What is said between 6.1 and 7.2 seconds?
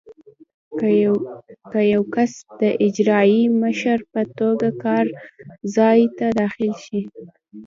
ته داخل شي.